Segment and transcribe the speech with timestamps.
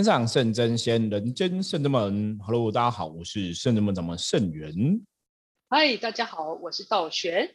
[0.00, 2.38] 天上圣真仙，人间圣真门。
[2.42, 4.72] Hello，大家好，我是圣真门掌门圣元。
[5.68, 7.54] 嗨，大家好，我是道玄。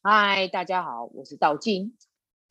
[0.00, 1.92] 嗨，大家好，我是道静。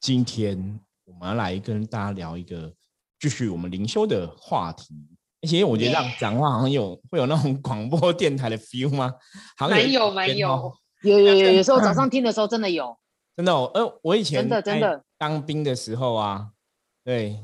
[0.01, 2.73] 今天我们要来跟大家聊一个，
[3.17, 4.93] 继续我们灵修的话题。
[5.41, 9.13] 而且我觉得这样讲话好像有会有那种广播电台的 feel 吗？
[9.55, 12.99] 好像没有，没有，有有有，有时候早上听的时候真的有，
[13.37, 13.71] 真的哦。
[13.73, 16.49] 呃，我以前真的真的当兵的时候啊，
[17.05, 17.39] 对。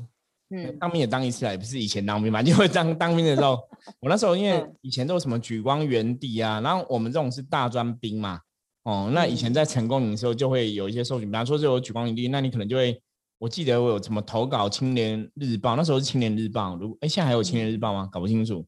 [0.54, 3.58] 嗯，当兵也当一次啊，也不是以前当兵嘛， 就会当当兵的时候，
[4.00, 8.38] 我那时候因为以前都有什么举光原地啊，然后我们这种是大专兵嘛，
[8.82, 13.00] 哦，那以前在成功营的时候就会有一些受训，比方说是有举光原地，那你可能就会，
[13.38, 18.06] 我记得我有什么投稿青年日报，那时候是青年日报，如哎现在还有青年日报吗？
[18.12, 18.62] 搞不清楚，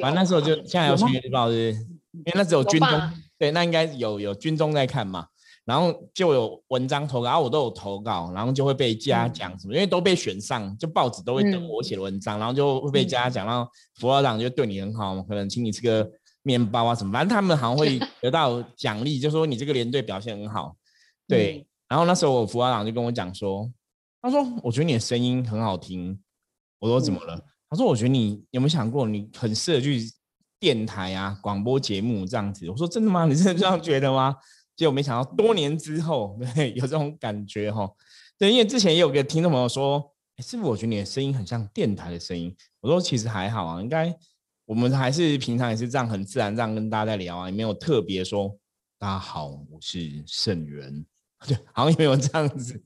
[0.00, 1.72] 反正那时候就现在还有青年日报是，
[2.12, 5.28] 因为那时候军中，对，那应该有有军中在看嘛。
[5.68, 16.10] 然后就有文章投稿，然后我都有投稿，然后就会被嘉奖什么，因为都被选上，就报纸都会等我写的文章，然后就会被嘉奖，然后辅导长就对你很好，可能请你吃个
[16.42, 20.74] 面包啊什么，反正他们好像会得到奖励，就说你这个连队表现很好，
[21.26, 21.66] 对。
[21.86, 23.70] 然后那时候我辅导长就跟我讲说，
[24.22, 26.18] 他说我觉得你的声音很好听，
[26.78, 27.38] 我说怎么了？
[27.68, 30.00] 他说我觉得你有没有想过，你很适合去
[30.58, 32.70] 电台啊广播节目这样子？
[32.70, 33.26] 我说真的吗？
[33.26, 34.34] 你真的这样觉得吗？
[34.78, 37.90] 结果没想到，多年之后， 对，有这种感觉哈。
[38.38, 44.16] 对，因为之前也有个听众朋友说：“师傅，我觉得你的声音很像电台的声音。”我说：“其实还好啊，应该
[44.64, 48.56] 我们还是平常也是这样很自然这样跟大家在聊啊，也没有特别说
[49.00, 51.04] 大家好，我是盛元。
[51.48, 52.80] 对，好像也没有这样子，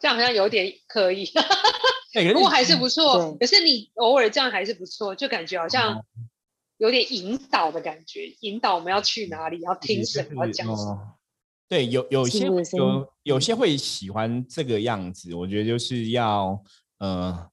[0.00, 1.30] 这样好像有点刻意。
[2.32, 3.36] 不过还是不错。
[3.36, 6.02] 可是你偶尔这样还是不错，就感觉好像。
[6.78, 11.18] 有点引导的感觉，引导我们要去哪里，要听什么，要讲什么。
[11.68, 16.58] 对，有有些有有些会喜欢这个样子，我觉得就是要
[16.98, 17.50] 呃，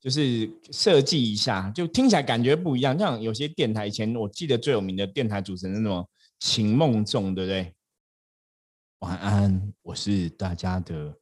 [0.00, 2.98] 就是设计一下，就听起来感觉不一样。
[2.98, 6.08] 像有些电台以前我记得最有名的电台主持人是什么？
[6.38, 7.74] 秦梦仲，对不对？
[9.00, 11.14] 晚安，我是大家的。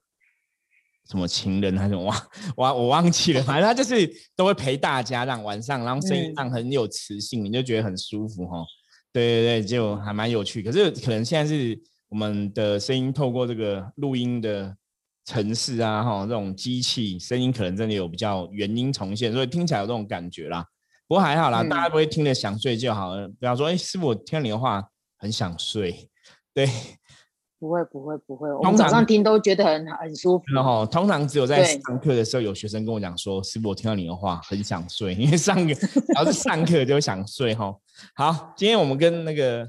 [1.10, 2.12] 什么情人还是我
[2.54, 8.64] 我 我忘记了，反正他就是都会陪大家，让晚上，然后声音上很有磁性，你就觉得很舒服哈。
[9.10, 10.62] 对对对，就还蛮有趣。
[10.62, 11.80] 可是可能现在是
[12.10, 14.76] 我们的声音透过这个录音的
[15.24, 20.62] 城市啊，哈，这种机器声音可能真的有比较原音重现，所以听起来有这种感觉啦。
[21.06, 23.26] 不过还好啦，大家不会听得想睡就好了。
[23.26, 24.84] 比方说，哎，师傅，我听你的话
[25.16, 26.10] 很想睡，
[26.52, 26.68] 对。
[27.58, 30.44] 不会不会不会，我们早上听都觉得很很舒服。
[30.54, 35.74] 然后通常只有在上课的时候，有学生跟我讲说：“师傅，我听到你的话很想睡，因为上个
[36.14, 37.74] 然后是上课就想睡。”哈，
[38.14, 39.68] 好，今天我们跟那个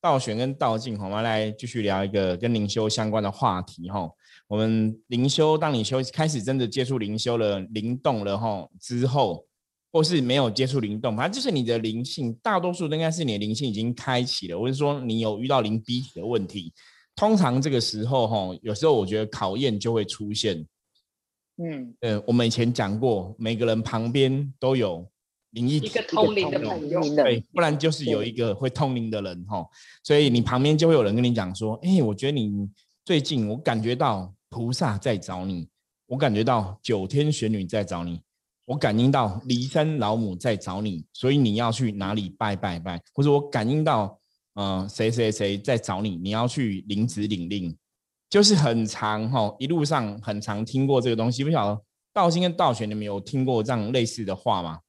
[0.00, 3.90] 道玄跟道静，我们来继续聊一个跟灵修相关的话题。
[3.90, 4.08] 哈，
[4.46, 9.44] 我们灵修，当你修开始真的接触灵修了、灵动了哈之后，
[9.92, 16.72] 或是没有接触灵动，反正就是你的灵性，大多数都应该是你的灵性已经开启了，或者说你有遇到灵逼体的问题。
[17.16, 20.66] 通常这个时候，哈，有时候我觉得考验就会出现。
[21.56, 25.08] 嗯，呃，我们以前讲过，每个人旁边都有
[25.50, 29.64] 灵异一个通灵的朋友，对，不然就是有一个会通灵的人，哈。
[30.02, 32.68] 所以你旁边就会有人跟你讲说：“哎，我觉得你
[33.04, 35.68] 最近我感觉到菩萨在找你，
[36.06, 38.20] 我感觉到九天玄女在找你，
[38.64, 44.18] 我感应到骊山老母在找你，所以你要去哪里拜拜拜，或者我感应到。”
[44.54, 46.16] 嗯，谁谁谁在找你？
[46.16, 47.76] 你要去领旨领令，
[48.30, 51.42] 就是很长哈，一路上很常听过这个东西。
[51.42, 51.82] 不晓得
[52.12, 54.80] 道心跟道玄，你们有听过这样类似的话吗？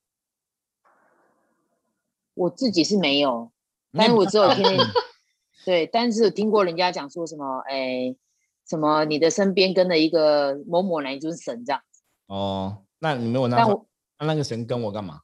[2.36, 3.52] 我自己是没有，
[3.92, 4.64] 但是我只有听，
[5.66, 8.16] 对，但是听过人家讲说什么，哎，
[8.70, 11.82] 什么你的身边跟了一个某某哪一尊神这样。
[12.28, 13.58] 哦，那你没有那
[14.20, 15.22] 那那个神跟我干嘛？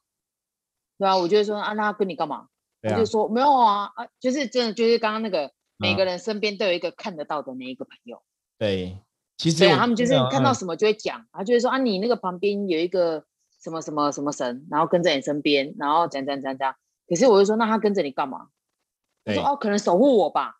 [0.98, 2.48] 对啊，我就说啊，那跟你干嘛？
[2.82, 8.22] 他就说没有啊啊，就是真的，就是刚刚那个每个人身边都有一个看得到的那一个朋友。
[8.58, 8.98] 对，
[9.38, 13.24] 其实他们就是看到什么就会讲，他就会说啊，你那个旁边有一个
[13.62, 16.74] 什么什么什么神，然后跟在你身边，然后讲讲讲讲。
[17.08, 18.48] 可是我就说，那他跟着你干嘛？
[19.24, 20.56] 他说哦，可能守护我吧。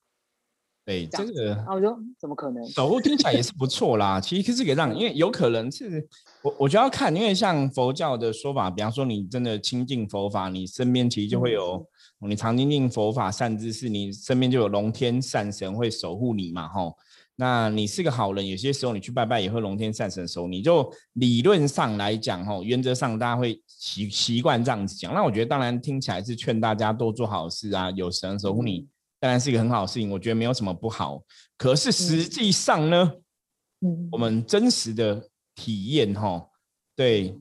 [0.85, 2.67] 对，这个，那我就怎么可能？
[2.69, 4.21] 守护听起来也是不错啦。
[4.21, 6.09] 其实是给让，因为有可能是
[6.43, 11.87] 我，我就要看，因为像佛教的说法，比方说你真的亲近佛法，你身边其实就会有。
[12.29, 16.69] 你常听听佛法善知识，你身边就有龙天善神会守护你嘛？
[16.69, 16.97] 吼，
[17.37, 20.63] 那你是个好人，有些时候你去拜拜也会龙天善神守你。
[20.63, 25.13] 就理论上来讲，吼，原则上大家会习习惯这样子讲。
[25.13, 28.87] 那我觉得当然听起来是劝大家多做好事啊，有神守护你，
[29.19, 30.11] 当然是一个很好的事情。
[30.11, 31.23] 我觉得没有什么不好。
[31.59, 33.13] 可是实际上呢，
[34.13, 36.49] 我们真实的体验，吼，
[36.95, 37.37] 对。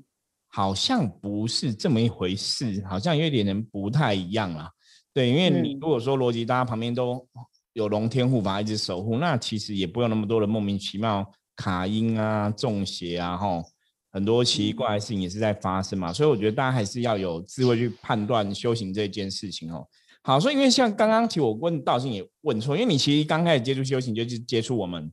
[0.52, 4.70] 好像不是这么一回事，好像有点点不太一样啦。
[5.14, 7.26] 对，因为你如果说逻辑大家旁边都
[7.74, 11.26] 有龙天护法一直守护，那其实也不用那么多的莫名其妙
[11.56, 13.64] 卡音啊、中邪啊，吼，
[14.12, 16.12] 很多奇怪的事情也是在发生嘛。
[16.12, 19.88] 所以我觉得大家还是要有智慧去判断修行这件事情哦。
[20.24, 25.12] 好，所以因为像刚刚其实我问道信也问错，因为你其实刚开始接触修行就是接触我们，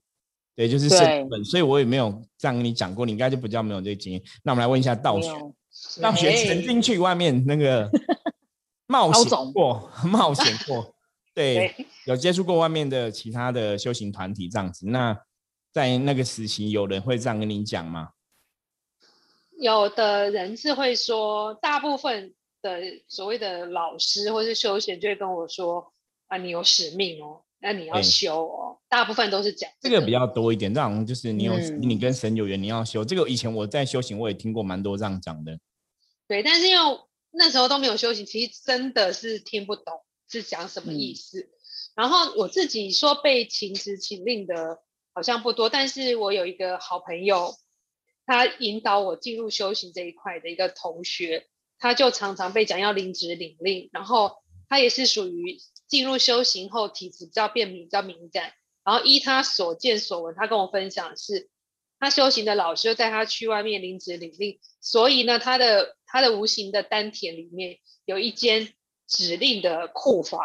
[0.59, 4.21] 对，就是圣本，所以我也没有这样跟你讲过，你应该就比较没有这个经验。
[4.43, 5.33] 那我们来问一下道玄，
[6.03, 7.89] 道玄曾经去外面那个。
[8.91, 10.95] 冒险过，冒险过，
[11.35, 11.77] 对，
[12.07, 14.87] 有接触过外面的其他的修行团体这样子。
[14.87, 15.15] 那
[15.75, 18.09] 在那个时期，有人会这样跟你讲吗？
[19.61, 25.93] 有的人是会说，大部分的所谓的老师或是修行就会跟我说
[26.29, 33.05] ：“啊，你有使命哦，那你要修哦。”大部分都是讲这个比较多一点，这样就是你有你跟神有缘，你要修。
[33.05, 35.59] 这个以前我在修行，我也听过蛮多这样讲的。
[36.27, 37.01] 对，但是因为。
[37.31, 41.51] 那时候都没有修行，其实真的是听不懂是讲什么意思。
[41.95, 44.79] 然后我自己说被请职请令的
[45.13, 47.55] 好像不多，但是我有一个好朋友，
[48.25, 51.47] 他引导我进入修行这一块的一个同学，
[51.79, 53.91] 他就常常被讲要领职领令。
[53.93, 54.33] 然后
[54.67, 58.52] 他也是属于进入修行后体质比较变敏、比较敏感。
[58.85, 61.49] 然后依他所见所闻，他跟我分享是，
[61.99, 65.96] 他修行的老师带他去外面领职领令，所以呢，他的。
[66.11, 68.73] 他的无形的丹田里面有一间
[69.06, 70.40] 指令的库房，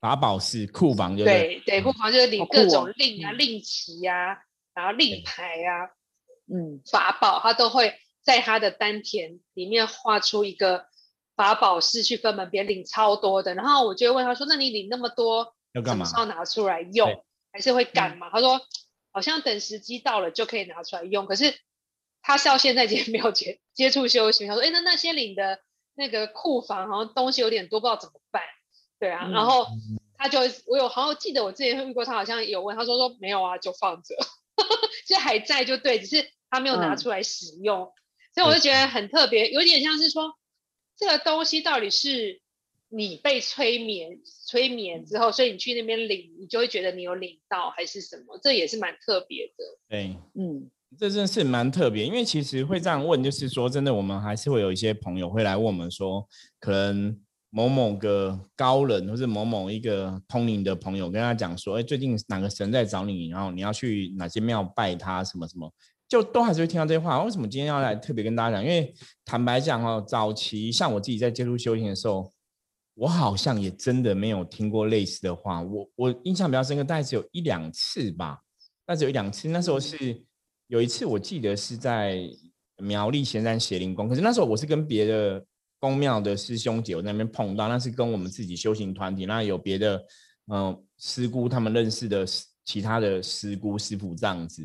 [0.00, 4.38] 法宝是库房，对对，库房就是领各种令啊、令旗啊，
[4.72, 5.92] 然后令牌啊，
[6.50, 10.86] 嗯，法宝他都会在他的丹田里面画出一个
[11.38, 13.54] 法宝是去分门别领超多的。
[13.54, 16.04] 然后我就问他说：“那你领那么多，要干嘛？
[16.18, 18.60] 要拿出来用，还是会干嘛？”他说
[19.10, 21.54] ：“好像等时机到了就可以拿出来用。”可是。
[22.20, 25.60] 他到现在也没有接接触修行，他说：“哎，那那些领的
[25.94, 28.42] 那个库房好像东西有点多，不知道怎么办。”
[28.98, 29.66] 对啊，然后
[30.18, 34.14] 他就我有好像记得我之前遇过他，好像有问他说说没有啊，就放着，
[35.06, 37.94] 就还在就对，只是他没有拿出来使用，
[38.34, 40.36] 所以我就觉得很特别，有点像是说
[40.98, 42.40] 这个东西到底是
[42.88, 49.64] 你被催眠催眠之后，所以你去那边领，你就会觉得你有领到还是什么，这也是蛮特别的。
[49.88, 50.70] 对，嗯。
[50.98, 56.26] 这真是蛮特别，因为其实会这样问，就是说真的，我们还是会有一些朋友会来问我们说，
[56.58, 57.14] 可能
[57.50, 65.70] 某某个高人或是某某一个通灵的朋友跟他讲说，哎，最近哪个神在找你，然后你要去哪些庙拜他，什么什么，
[66.08, 67.22] 就都还是会听到这些话。
[67.22, 68.64] 为什么今天要来特别跟大家讲？
[68.64, 68.92] 因为
[69.24, 72.32] 坦白讲哦，早期像我自己在接触修行的时候，
[72.94, 75.62] 我好像也真的没有听过类似的话。
[75.62, 78.38] 我我印象比较深刻，大概只有一两次吧，
[78.86, 80.24] 那只有一两次，那时候是。
[80.70, 82.28] 有一次我记得是在
[82.76, 85.42] 苗栗仙山邪灵宫，可是那时候我是跟别的
[85.78, 89.98] 宫庙的师兄姐我那边碰到，那是跟我们自己修行团体，那有别的
[90.52, 92.26] 嗯师姑他们认识的
[92.66, 94.62] 其他的师姑师傅这样子，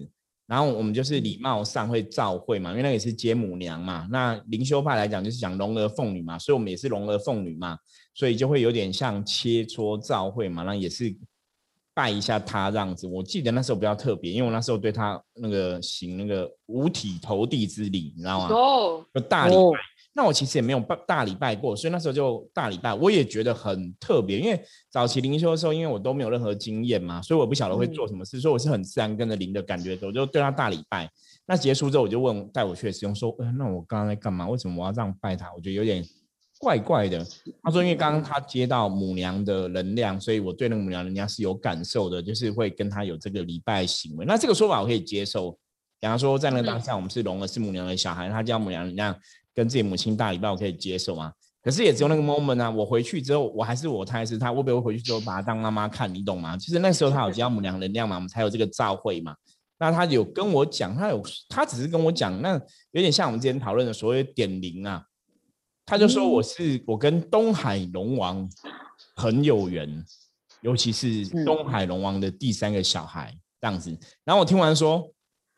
[0.54, 7.78] 然后我们就是礼貌上会照会嘛，因为那也是接母娘嘛，那灵修派来讲就是讲龙儿凤女嘛，所以我们也是龙儿凤女嘛，
[8.14, 11.16] 所以就会有点像切磋照会嘛，那也是。
[11.96, 18.48] 拜一下他这样子，我记得那时候比较特别，因为我那时候对他那个行那个五体投地之礼，你知道吗？
[18.50, 19.80] 哦，就大礼拜。
[20.14, 24.40] 那我其实也没有拜大礼拜过，所以那时候就大礼拜，我也觉得很特别。
[24.40, 31.10] 因为早期灵修的时候，因为我都没有任何经验嘛，所以我不晓得会做什么事，所以我是很自然跟着灵的感觉走，就对他大礼拜。
[31.46, 34.48] 那结束之后，我就问带我去的师兄说：“那我刚刚在干嘛？
[34.48, 35.52] 为什么我要这样拜他？
[35.54, 36.04] 我觉得有点。”
[36.60, 37.26] 怪怪的，
[37.62, 44.26] 他说，因为刚刚他接到母娘的能量，所以我对那个母娘能量是有感受的，就是会跟他有这个礼拜行为。
[44.26, 45.52] 那这个说法我可以接受。
[46.00, 49.14] 比方说，在那个当下，我们是龙儿，是母娘的小孩，他叫母娘能量
[49.54, 51.32] 跟自己母亲大礼拜，我可以接受吗？
[51.62, 56.58] 可是也只有那个 moment 啊，我回去之后，我还是我，他还是他，我不会回去之后把他当妈妈看，你懂吗？
[56.58, 59.36] 其实那时候他有接到母娘能量嘛，我们才有这个召会嘛。
[59.80, 62.54] 那他有跟我讲，他有他只是跟我讲，那
[62.92, 65.04] 有点像我们之前讨论的所谓点灵啊。
[65.86, 68.50] 他就说我是我跟东海龙王
[69.16, 70.04] 很有缘，
[70.62, 73.98] 尤其是东海龙王的第三个小孩这样子。
[74.24, 75.10] 然后我听完说，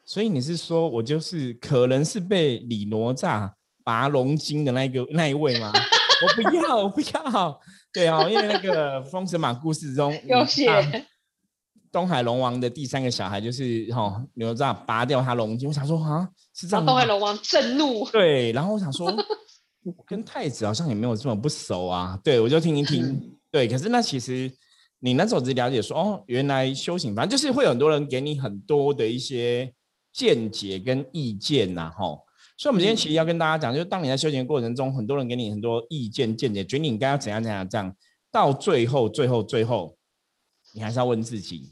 [0.04, 3.52] 所以你是说我就是可能是被李哪吒
[3.86, 5.72] 拔龙筋的那个那一位吗？
[6.22, 7.62] 我不要，我不要。
[7.94, 10.70] 对啊，因为那个《封神榜》故事中有写
[11.90, 15.70] 东海龙王的第三个小孩就是哈哪吒拔掉他龙筋。
[15.70, 16.86] 我想说啊，是这样。
[16.86, 18.06] 东海龙王震怒。
[18.10, 19.10] 对，然后我想说。
[20.08, 24.52] 跟太子好像也没有这么不熟啊，对我就听一听，对，可是那其实
[24.98, 29.72] 你那时候只了解说，哦，原来修行反正就是会有很多人给你很多的一些
[30.12, 32.26] 见解跟意见呐，吼，
[32.58, 37.94] 所以，我们今天其实要跟大家讲，就是当你在修行过程中，很多人给你很多意见见解，觉得你应该要怎样怎样这样，
[38.32, 39.98] 到最后，最后，最后，
[40.74, 41.72] 你还是要问自己，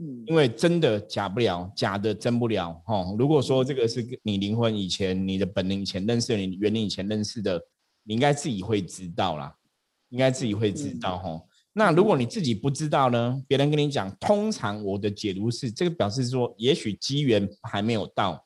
[0.00, 3.14] 嗯，因为真的假不了，假的真不了，哈。
[3.16, 7.60] 如果说这个是你灵魂以前、你的本灵以前认识、你原灵以前认识的，
[8.02, 9.54] 你应该自己会知道啦，
[10.08, 11.40] 应该自己会知道，哈。
[11.74, 13.42] 那如果你自己不知道呢？
[13.46, 18.44] 别人跟你讲，通常我的解读是，这个表示说，也许机缘还没有到。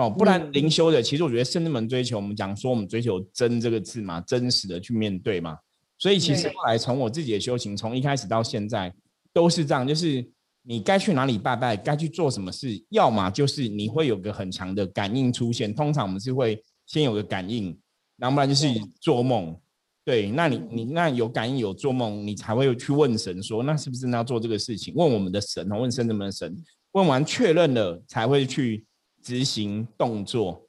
[0.00, 5.58] 哦，不然灵修的，其实我觉得圣人们追求，我们讲说我们追求真这个字嘛，真实的去面对嘛。
[5.98, 8.90] 所以其实后来从我自己的修行，从一开始到现在
[9.34, 10.26] 都是这样，就是
[10.62, 15.74] 你该去哪里拜拜，该去做什么事，要么就是你会有个很强的感应出现。
[15.74, 17.78] 通常我们是会先有个感应，
[18.16, 18.66] 然后不然就是
[19.00, 19.54] 做梦。
[20.02, 24.94] 对，那你你那有感应有做梦，你才会去问神说，那是不是要做这个事情？
[24.96, 26.56] 问我们的神哦，问圣人们的神，
[26.92, 28.86] 问完确认了才会去。
[29.22, 30.66] 执行动作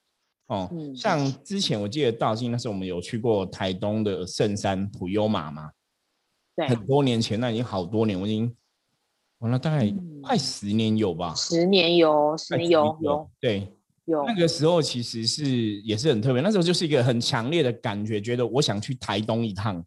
[0.48, 5.72] 哦，像之前我记得道静那时候我们有去过台东的圣山普悠玛嘛，
[6.55, 8.53] 对，很多年前，那已经好多年，我已经
[9.39, 9.89] 完了，大概
[10.22, 13.72] 快十年有吧，十年有，十年有有，对，
[14.03, 14.25] 有。
[14.25, 15.46] 那个时候其实是
[15.84, 19.81] 也是很特别，那时候就是一个很强烈的感觉，觉得我想去台东一趟，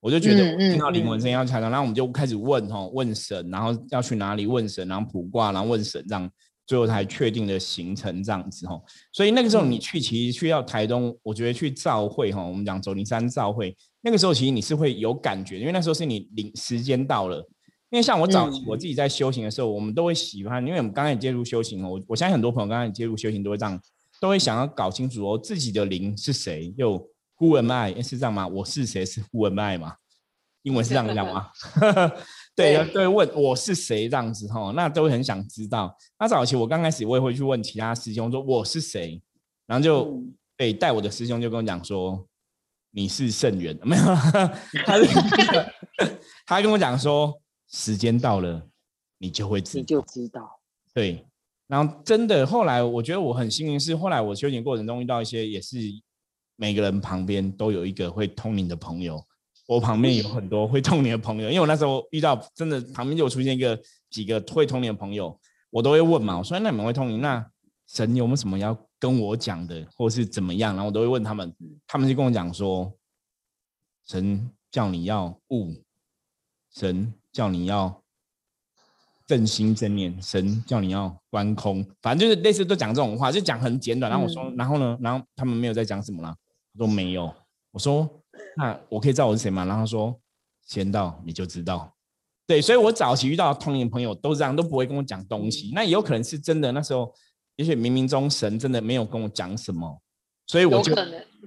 [0.00, 6.28] 我就觉得听到灵魂声音要台东，然后我们就开始问哈，问神，然后要去哪里问神，然后卜卦，然后问神这样。
[6.72, 8.80] 最后才确定的行程这样子哈，
[9.12, 17.46] 所以那个时候你去其实去到台东，我觉得去造会哈，我们讲走灵山造会，那个时候其实你是会有感觉，因为那时候是你领时间到了。
[17.90, 23.78] 因为像我早期我自己在修行的时候，我们都会喜欢，因为我们刚开始接触修行哦，我我相信很多朋友刚开始接触修行都会这样，
[24.18, 28.00] 都会想要搞清楚哦自己的灵是谁，又 Who am I？
[28.00, 28.48] 是这样吗？
[28.48, 29.04] 我是谁？
[29.04, 29.96] 是 Who am I 吗？
[30.62, 31.50] 英文是这样讲吗？
[32.54, 35.96] 对对，问我是谁这样子哈，那都很想知道。
[36.18, 39.22] 那早期我刚开始我也会去问其他师兄说我是谁，
[39.66, 40.22] 然后就
[40.56, 42.26] 对带我的师兄就跟我讲说
[42.90, 44.02] 你是圣元， 没有，
[44.84, 44.98] 他
[46.44, 47.40] 他跟我讲说
[47.70, 48.68] 时间到了
[49.16, 50.60] 你就会知，你就知道。
[50.92, 51.26] 对，
[51.66, 55.78] 然后真的后来我觉得我很幸运是后来我修行过程中遇到一些也是
[56.56, 59.24] 每个人旁边都有一个会通灵的朋友。
[59.66, 65.38] 我旁边有很多会通灵的朋友，因为我那时候遇到真的旁边就出现一个几个会通灵的朋友，
[65.70, 67.46] 我都会问嘛，我说那你们会通灵，那
[67.86, 70.74] 神有没有什么要跟我讲的，或是怎么样？
[70.74, 71.54] 然后我都会问他们，
[71.86, 72.92] 他们就跟我讲说，
[74.06, 75.72] 神叫你要悟，
[76.74, 78.02] 神叫你要
[79.26, 84.10] 正心正念，神叫你要观空，反正就是类似都讲这种话，就讲很简短。
[84.10, 86.36] 然后我说，然后呢，然后他们没有在讲什么了，
[86.74, 87.32] 他说没有，
[87.70, 88.18] 我说。
[88.56, 89.64] 那我可以知道我是谁吗？
[89.64, 90.18] 然后说
[90.66, 91.92] 先到你就知道，
[92.46, 95.70] 对，所以我早期遇到同龄朋友都这样，都不会跟我讲东西。
[95.74, 97.12] 那也有可能是真的，那时候
[97.56, 100.00] 也许冥冥中神真的没有跟我讲什么，
[100.46, 100.94] 所以我就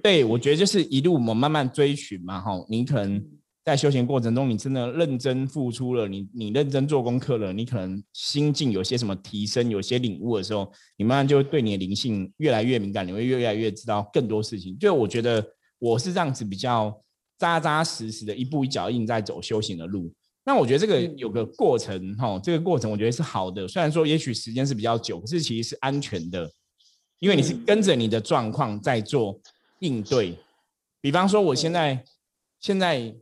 [0.02, 3.24] 对我觉得就是一路我们慢慢追寻嘛，哈，你可能
[3.64, 14.78] 在修行过程中，你真的认真付出了，你你认真做功课了，你可能心境有些什么提升，有些领悟的时候，你慢慢就会对你的灵性越来越敏感，你会越来越知道更多事情。
[14.78, 15.44] 就我觉得。
[15.78, 17.02] 我是这样子比较
[17.38, 20.10] 扎扎实实的一步一脚印在走修行的路，
[20.44, 23.68] 那我觉得这个有个过程哈，这个过程我觉得是好的。
[23.68, 26.50] 虽然说也许时间是比较久，可是其实是安全的，
[27.18, 29.38] 因为你是跟着你的状况在做
[29.80, 30.34] 应对。
[31.00, 32.02] 比方说我现在
[32.60, 33.14] 现在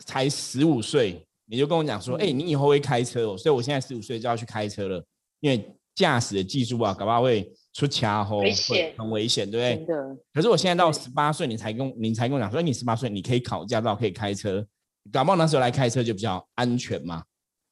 [0.00, 5.02] 才十五岁，你就跟我讲说，哎，你以后会开车哦，所以我现在十五岁就要去开车了，
[5.40, 7.50] 因为驾驶的技术啊，搞不好会。
[7.74, 9.96] 出卡后会很危险，对不对？
[10.34, 14.66] 可是我现在到十八岁，你才跟你才跟我讲说，你十八岁你可以考驾照，可以开车。
[15.12, 17.22] 搞不好那时候来开车就比较安全嘛。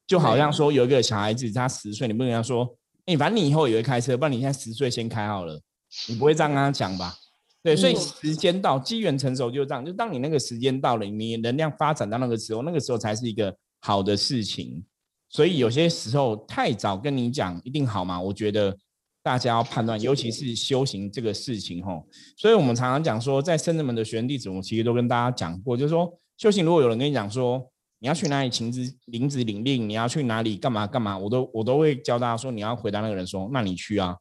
[0.06, 2.72] 就好像说有一个小孩子，他十岁，你不能跟他说，
[3.06, 5.60] 哎，反正你以后也会开车，不然你现在十岁先开好了，
[6.08, 7.14] 你不会这样跟他讲吧？
[7.64, 9.84] 对，所以时间到，机缘成熟就这样。
[9.84, 14.84] 就当你那个时间到了，你能量发展到那个时候，那个时候才是一个好的事情。
[15.28, 18.20] 所以有些时候太早跟你讲一定好吗？
[18.20, 18.76] 我觉得。
[19.26, 22.06] 大家要判断，尤其是修行这个事情，吼，
[22.36, 27.68] 所以我们常常讲说，在圣人们的学员弟子，我其实都跟大家讲过，就是说，修行如果有人跟你讲说，
[27.98, 34.16] 你要去哪里请旨领旨领令，你要去哪里干嘛干嘛，我都我都会教大家说，你要回答那个人说，那你去啊，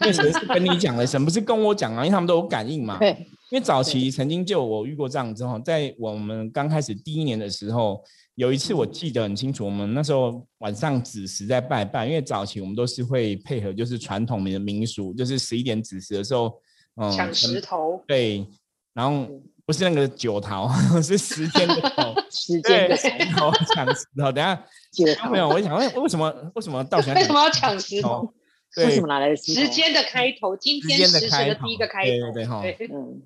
[0.00, 2.96] 因为神是跟你讲的，神不是跟我讲啊，因为他们都有感应嘛。
[2.98, 3.10] 对。
[3.50, 8.02] 因为早期曾经就我遇过这样之后，在我们刚开始第一年的时候。
[8.34, 16.52] 有一次我记得很清楚，我们那时候晚上子时在拜拜，因为早期我们都是会配合，就是传统的民俗，就是十一点子时的时候，
[16.96, 18.46] 嗯，抢石头，对，
[18.94, 19.28] 然后
[19.66, 20.68] 不是那个九桃，
[21.02, 22.96] 是时间的 头，时间的
[23.36, 24.32] 头抢石头。
[24.32, 24.64] 等下
[25.30, 28.32] 没有，我想问为什么为什么道玄为什么要抢石头？
[28.78, 30.56] 为什么拿来时间的开头？
[30.56, 32.62] 今天时辰的第一个开头，对对对哈，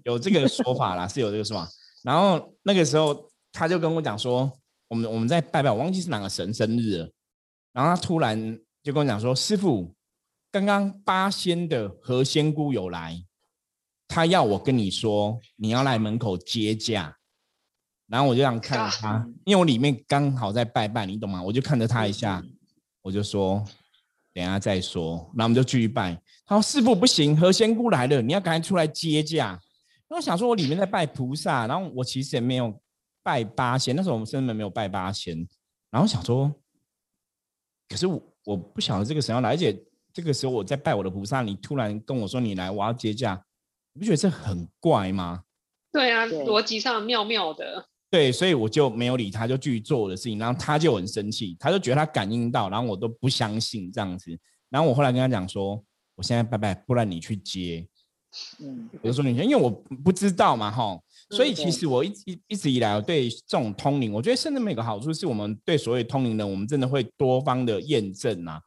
[0.02, 1.68] 有这个说法啦，是有这个说法。
[2.02, 4.50] 然后那个时候他就跟我讲说，
[4.88, 7.10] 我们我们在拜拜，我忘记是哪个神生日了。
[7.72, 9.94] 然后他突然就跟我讲说，师傅，
[10.50, 13.22] 刚刚八仙的何仙姑有来，
[14.08, 17.16] 他要我跟你说，你要来门口接驾。
[18.08, 21.42] 然后我就想看着他，因为我里面刚好在拜拜，你懂吗？
[21.42, 22.40] 我就看着他一下，
[23.02, 23.64] 我就说，
[24.32, 25.16] 等下再说。
[25.36, 26.14] 然后我们就继续拜。
[26.46, 29.60] 他说：“师傅不行，何仙姑来了，你要赶紧出来接驾。”
[30.08, 32.80] 那我想说，我里面在拜菩萨，然后我其实也没有
[33.26, 35.36] 拜八仙，那时候我们生门没有拜八仙。
[35.90, 36.54] 然后想说，
[37.88, 39.76] 可是我我不晓得这个神要来，而且
[40.12, 43.44] 这个时候我在拜我的菩萨，你突然跟我说你来，我要接驾，
[43.94, 45.42] 你不觉得这很怪吗？
[45.90, 47.88] 对啊，逻辑上妙妙的。
[48.08, 50.38] 对，所以我就没有理他，就继续做我的事情。
[50.38, 54.38] 然后他就很生气，他就觉得他感应到，然后我都不相信这样子。
[54.70, 55.82] 然后我后来跟他讲说，
[56.14, 57.88] 我现在拜拜，不然你去接。
[58.60, 59.68] 嗯，我就说你，因为我
[60.04, 61.00] 不知道嘛，哈。
[61.30, 68.60] 所以其实我一一一直以来，我对这种通灵，我觉得甚至有个好处是我们对所谓通灵人，我们真的会多方的验证啊。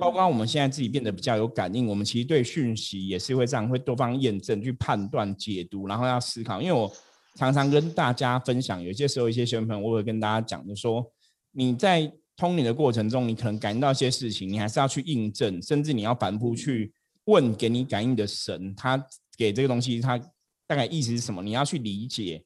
[0.00, 6.60] 包括我们现在自己变得比较有感应，我们其实对讯息也是会这样，会多方验证去判断、解读，然后要思考。
[6.60, 6.92] 因为我。
[7.38, 11.04] 常常跟大家分享，有些时候一些学员朋友，我会跟大家讲，就说
[11.52, 16.94] 你在通灵的过程中，你可能感应到一些事情，你还是要去印证，甚至你要反复去
[17.26, 18.96] 问给你感应的神，他
[19.36, 20.18] 给这个东西，他
[20.66, 21.42] 大概意思是什么？
[21.42, 22.42] 你要去理解，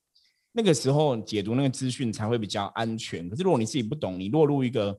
[0.52, 3.28] 那个时候解读那个资讯才会比较安全。
[3.28, 4.98] 可是如果你自己不懂，你落入一个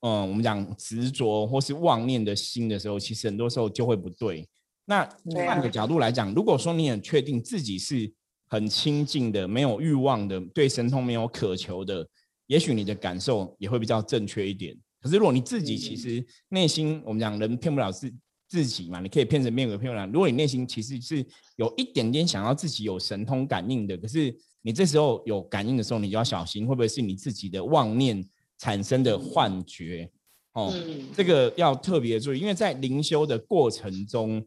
[0.00, 4.48] 嗯，我们讲执着或是妄念的心的时候，其实很多时候就会不对。
[4.84, 5.08] 那
[5.46, 8.12] 换个角度来讲，如果说你很确定自己是。
[8.46, 12.06] 很亲近的，没有欲望的，对神通没有渴求的，
[12.46, 14.76] 也许你的感受也会比较正确一点。
[15.00, 18.08] 可是如果你自己其实内心，我们讲人骗不了自
[18.54, 20.06] 自己嘛，你可以骗成面鬼骗不了。
[20.06, 28.24] 如果你内心其实是有一点点想要自己有神通感应的，可是你这时候有感应的时候，你就要小心，会不会是你自己的妄念
[28.58, 30.08] 产生的幻觉？
[30.52, 30.72] 哦，
[31.14, 34.46] 这个要特别注意，因为在灵修的过程中，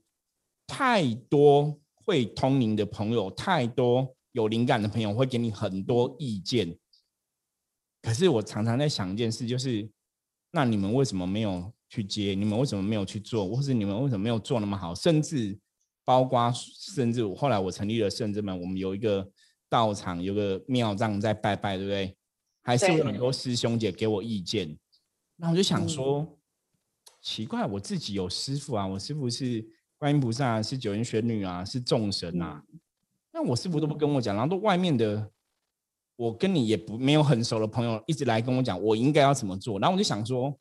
[0.65, 1.79] 太多。
[2.09, 6.73] 会通灵的朋友太多，有灵感的朋友会给你很多意见。
[8.01, 9.89] 可是我常常在想一件事，就是
[10.51, 12.33] 那你们为什么没有去接？
[12.33, 13.47] 你们为什么没有去做？
[13.47, 14.93] 或是你们为什么没有做那么好？
[14.93, 15.57] 甚至
[16.05, 19.29] 包括甚至后来我成立了圣智门，我们有一个
[19.69, 22.15] 道场，有个庙葬在拜拜，对不对？
[22.63, 24.77] 还是有很多师兄姐给我意见。
[25.35, 26.37] 那我就想说，
[27.21, 29.65] 奇怪，我自己有师傅啊，我师傅是。
[29.99, 32.63] 观音菩萨是九天玄女啊，是众神啊。
[33.33, 35.31] 那我师傅都不跟我讲，然后都外面的，
[36.15, 39.79] 我跟你也不没有很熟的朋友一直来跟我讲，我应该要怎么做。
[39.79, 40.55] 然后我就想说，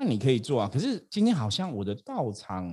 [0.00, 0.70] 那你可以做啊。
[0.72, 2.66] 可是今天好像我的道场，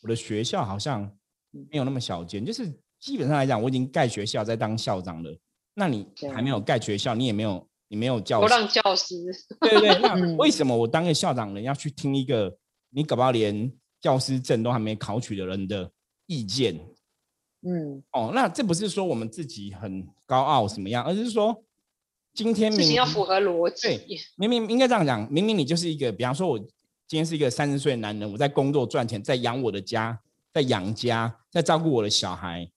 [0.00, 1.02] 我的学校好像
[1.50, 2.66] 没有那么小间，就是
[2.98, 5.38] 基本上来讲，我已经盖学校在当校长了。
[5.74, 9.14] 那你还没有盖学校，你也没有，你没有教，不让教师。
[9.60, 12.56] 对对，那为什么我当个校长人要去听一个
[12.88, 13.70] 你搞不好连？
[13.98, 15.90] 教师证都还没考取的人的
[16.26, 16.76] 意见，
[17.62, 21.64] 嗯，哦，那这不是说我们自己很高傲什么样，而是说
[22.36, 30.20] 今天明明要符合逻辑，对，明明应该这样讲，明明你就是一个，比方说，我今天是一个三十岁的男人，我在工作赚钱，在养我的家，
[30.52, 32.70] 在养家，在照顾我的小孩，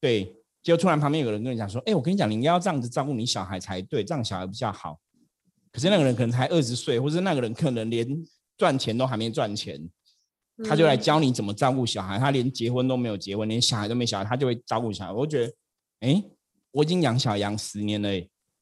[0.00, 0.24] 对，
[0.64, 4.98] 结果突然旁边有个人跟你讲说，哎，我跟你讲，你应该要这样子照顾你小孩才对，这样小孩比较好。
[5.70, 8.06] 可是那个人可能才二十岁，或者那个人可能连
[8.58, 9.88] 赚钱都还没赚钱。
[10.68, 15.12] 他就来教你怎么照顾小孩，他连结婚都没有结婚，连小孩都没小孩，他就会照顾小孩。
[15.12, 15.52] 我觉得，
[16.00, 16.24] 哎，
[16.72, 18.08] 我已经养小羊十年了，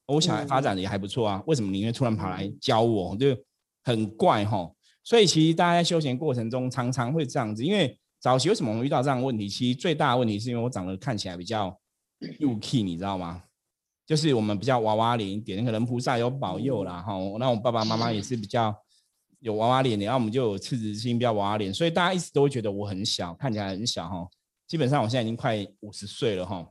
[0.06, 3.16] 我小孩发展的也还不错啊，为什么你会突然跑来教我？
[3.16, 3.36] 就
[3.84, 4.70] 很怪哈。
[5.04, 9.48] 所以其实大家在休闲过程中常常会这样子，因为早期为什么我们遇到这样的问题？
[9.48, 11.78] 其实最大的问题是因为我长得看起来比较
[12.38, 13.42] 幼 key，你知道吗？
[14.06, 17.14] 就是我们比较娃娃脸一点，可能菩萨有保佑啦哈。
[17.38, 18.74] 那我爸爸妈妈也是比较。
[19.40, 24.24] 有娃娃脸的，然后我们就有赤子之心，比较娃娃脸，所以大家一直都会觉得我很小，看起来很小哈。
[24.68, 26.64] 基本上我现在已经快五十岁了哈，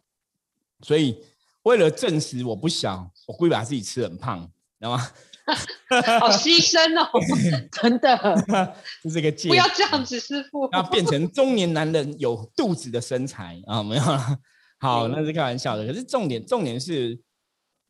[0.82, 1.22] 所以
[1.64, 4.42] 为了证实我不小，我故意把自己吃很胖，
[4.80, 5.08] 知道吗？
[6.20, 7.10] 好牺牲哦，
[7.82, 13.84] 真的，是这个不要这样子，师傅，要变成中年男人有肚子的身材啊？
[13.84, 14.40] 没有了，
[14.80, 15.86] 好，那是开玩笑的。
[15.86, 17.20] 可是重点，重点是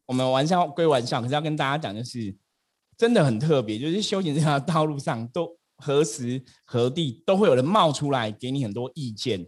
[0.05, 2.36] 我们玩笑归玩笑，可是要跟大家讲的是。
[2.97, 9.43] 真的很特别，就是修行这条道路上，都何时何地都会有人冒出来给你很多意见。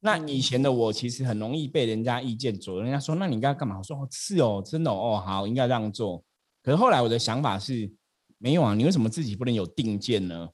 [0.00, 3.76] 那以前的我其实很容易被人家意见左右，人家说那你应该干嘛？
[3.78, 6.24] 我说哦是哦，真的哦好，应该这样做。
[6.62, 7.92] 可是后来我的想法是，
[8.38, 10.48] 没有啊，你为什么自己不能有定见呢？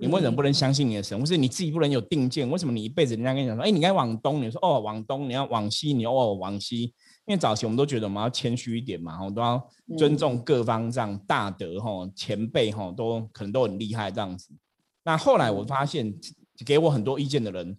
[0.00, 1.18] 你为什么不能相信你的神？
[1.18, 2.48] 或是你自己不能有定见？
[2.48, 6.84] 为什么你一辈子人家跟你讲说，哎，你应该往东，你说哦往东，你要往西，你哦往西？
[7.26, 14.50] 因为早期我们都觉得我们要谦虚一点嘛，我，都要尊重各方这样大德哈前辈哈，都可能都很厉害这样子。
[15.02, 16.14] 那后来我发现，
[16.64, 17.76] 给我很多意见的人，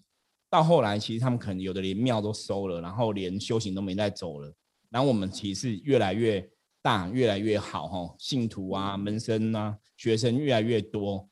[0.49, 4.51] 到后来其实他们可能有的连庙都收了，然后连修行都没再走了。
[4.89, 6.49] 然后我们其实越来越
[6.81, 11.29] 大，越来越好哈，信徒啊、门生啊、学生越来越多。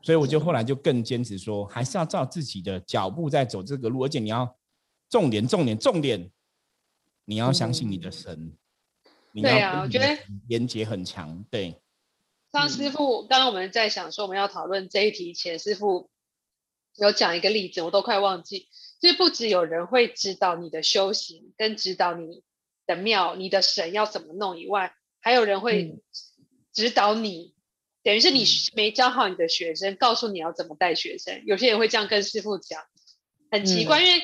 [0.00, 4.56] 所以我就后来就更坚持说，还是要照自己的脚步在走这个路，而且你要
[5.08, 6.30] 重点、重点、重点，
[7.24, 8.52] 你要相信你的神。
[9.34, 10.06] 对啊，我觉得
[10.46, 11.44] 连接很强。
[11.50, 11.80] 对，
[12.52, 16.08] 张师傅，刚刚我们在想说我们要讨论这一题前，师傅
[16.96, 18.68] 有讲一个例子，我都快忘记。
[19.00, 22.42] 就是不只有人会指导你的修行，跟指导你
[22.86, 26.00] 的庙、你的神要怎么弄以外，还有人会
[26.72, 27.52] 指导你。
[28.02, 31.42] 等于是你没教好你的学生，告诉你要怎么带学生。
[31.46, 32.82] 有些人会这样跟师傅讲，
[33.50, 34.22] 很奇怪，因为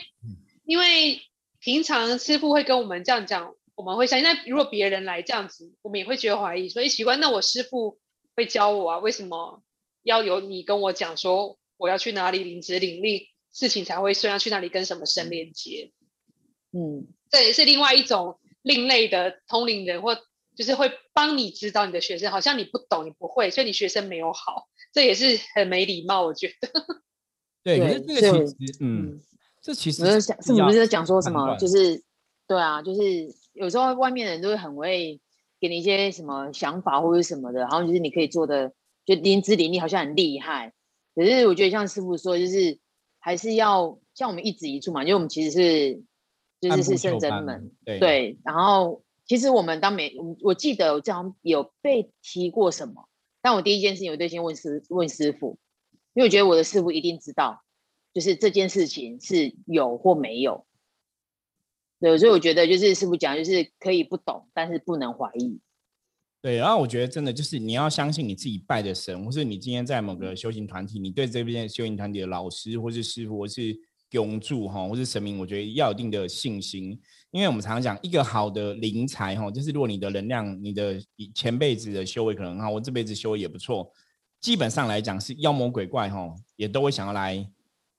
[0.65, 1.23] 因为
[1.59, 4.29] 平常师傅会跟我们这样讲，我们会相信。
[4.29, 7.17] 那如果别人来这样子，我们也会觉得怀疑，所以奇怪。
[7.17, 7.99] 那我师傅
[8.35, 8.99] 会教我啊？
[8.99, 9.63] 为什么
[10.03, 14.31] 要有你跟我讲说我要去哪里领职领力，事情才会顺？
[14.31, 15.91] 要去哪里跟什么神连接？
[16.71, 20.17] 嗯，这也是另外一种另类的通灵人或。
[20.57, 26.69] 就是会帮你指导你的学生，好像你不懂，你不会，所以你学生没有好，这也是很没礼貌，我觉得。
[27.65, 29.19] 对，可是这个其实，嗯，
[29.63, 31.57] 这其实是是不是讲说什么？
[31.57, 32.03] 就是，
[32.47, 33.01] 对啊，就是
[33.55, 35.19] 有时候外面的人都会很会
[35.59, 38.75] 给你一些什么想法或者什么的，然后就是你可以做的，
[39.07, 40.75] 就灵知灵力好像很厉害。
[41.15, 42.79] 可是我觉得像师傅说，就是
[43.19, 46.03] 还是要像我们一指一处嘛，因为我们其实是
[46.61, 49.03] 就是是圣真门，对，然后。
[49.27, 53.09] 其实我们当没，我我记得我这样有被提过什么，
[53.41, 55.57] 但我第一件事情我就先问师问师傅，
[56.15, 57.63] 因为我觉得我的师傅一定知道，
[58.13, 60.67] 就是这件事情是有或没有。
[62.01, 65.61] 对，所以我觉得就是师傅讲，就是可以不懂，但是不能怀疑。
[66.43, 73.79] 对，然后我觉得真的就是你要相信你自己拜的神，或是你今天在某个修行团体，你对这边修行团体的老师或是师傅或是
[74.13, 76.99] 永助哈，或是神明，我觉得要有一定的信心。
[77.31, 80.99] 因为我们常常讲，一个好的灵才哈，就是如果你的能量、你的
[81.35, 83.93] 前辈子的修为可能哈，我这辈子修为也不错，
[84.41, 87.47] 基本上来讲是妖魔鬼怪哈，也都会想要来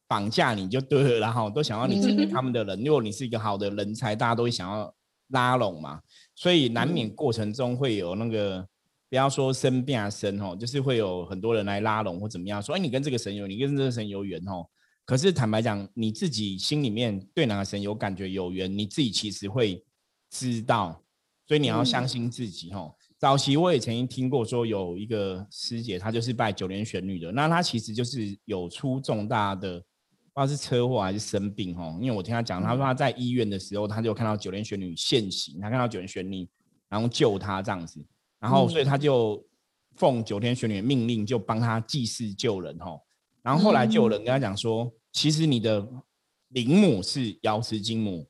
[0.08, 2.84] 绑架你就对了，然后都想要你成为他们的人。
[2.84, 4.94] 如果你是一个好的人才，大家都会想要
[5.28, 6.02] 拉拢嘛，
[6.42, 8.68] 所以难免过程中会有那个，
[9.12, 14.66] 不要说生变啊生哦，就是会有很多人来拉拢或怎么样，说哎你跟这个神有，你跟这个神有缘哦。
[15.06, 19.86] 可是坦白讲，你自己心里面对哪个神有感觉有缘，你自己其实会
[20.32, 21.04] 知道，
[21.48, 22.92] 所以你要相信自己哈。
[23.20, 29.84] 早期我也曾经听过说有一个师姐，她就是拜九莲玄女的，那她其实就是有出重大的，
[30.34, 31.98] 不知道是车祸还是生病哦。
[32.02, 36.48] 因为我听他讲，他说他在医院的时候，他就看到九天玄女现形，他看到九天玄女
[36.90, 38.04] 然后救他这样子，
[38.40, 39.44] 然后所以他就
[39.96, 43.00] 奉九天玄女的命令，就帮他祭祀救人哦。
[43.44, 45.88] 然后后来就有人跟他讲说，其实你的
[46.50, 48.28] 灵母是瑶池金母，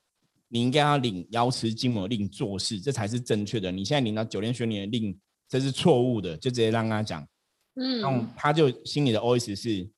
[0.48, 3.70] 你应该要领瑶池金母的令做事，这才是正确的。
[3.70, 7.26] 你现在领到九天玄女的令，这是错误的，就直接让他讲。
[7.74, 9.88] 嗯，然后他就心里的 OS 是：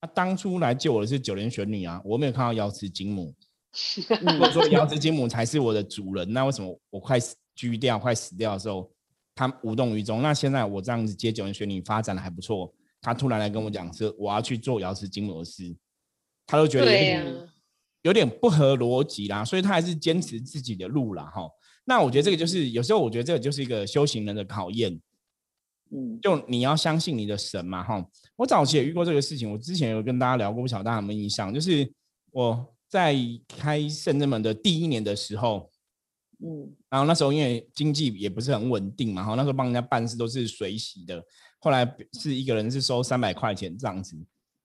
[0.00, 3.34] 他当初来救我的是九连玄女啊，我没有看到瑶池金母。
[4.22, 8.90] 如果说瑶池金母才是我的主人，那为什么我快死、居掉、快死掉的时候，
[9.34, 10.22] 他无动于衷？
[10.22, 12.72] 那现在我这样子接九连玄女，发展的还不错。
[13.00, 15.76] 他突然来跟我讲说我要去做瑶池金母的事，
[16.46, 17.48] 他都觉得有点
[18.02, 21.24] 有点不合逻辑啦，所以他还是坚持自己的路啦。
[21.24, 21.48] 哈。
[21.84, 24.98] 那我觉得这个就是有时候我觉得这个就是一个修行人的考验，
[25.90, 28.04] 嗯，就你要相信你的神嘛哈。
[28.36, 31.52] 我早期也遇过这个事情，我之前有跟大家聊过，不晓得大家有没有印象？
[31.52, 31.90] 就是
[32.30, 35.70] 我在开圣真门的第一年的时候，
[36.40, 41.22] 嗯，然后那时候因为经济也不是很稳定嘛，哈，那时候帮人家办事都是随喜的。
[41.60, 44.16] 后来是一个人是收三百块钱这样子，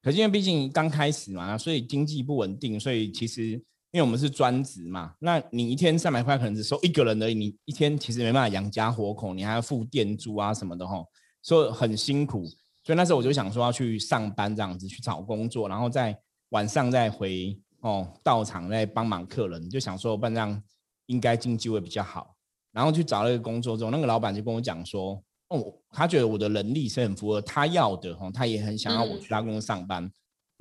[0.02, 3.60] 可是因为毕竟刚开始嘛，所以经济不稳定，所以其实
[3.94, 11.08] 因为我们是专职嘛，那你一天三百块可能只收一个人而已，你一天其实没办法养家活口，你还要付店租啊什么的吼，
[11.44, 12.44] 所以很辛苦。
[12.84, 16.18] 所以那时候我就想说要去上班这样子去找工作，然后在
[16.50, 20.62] 晚上再回哦到场再帮忙客人，就想说办这样
[21.06, 22.36] 应该经济会比较好。
[22.72, 25.24] 然后去找那个工作之后，那个老板就跟我讲说。
[25.50, 30.12] 哦他觉得我的能力是很符合他要的哦，他也很想要我去他公司上班。